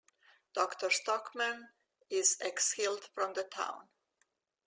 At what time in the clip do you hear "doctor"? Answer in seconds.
0.55-0.89